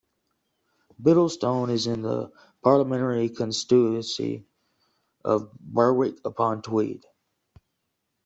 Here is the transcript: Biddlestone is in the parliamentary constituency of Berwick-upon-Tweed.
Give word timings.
Biddlestone 0.99 1.69
is 1.69 1.85
in 1.85 2.01
the 2.01 2.31
parliamentary 2.63 3.29
constituency 3.29 4.47
of 5.23 5.51
Berwick-upon-Tweed. 5.59 7.05